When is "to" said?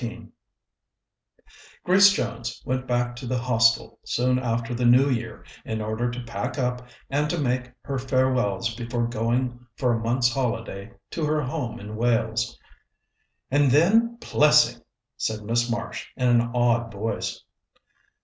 3.17-3.27, 6.09-6.23, 7.29-7.37, 11.11-11.23